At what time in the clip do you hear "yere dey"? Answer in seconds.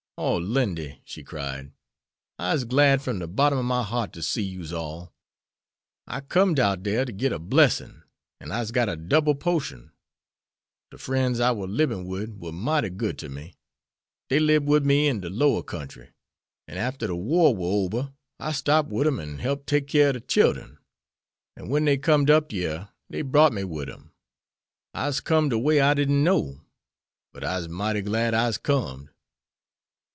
22.51-23.23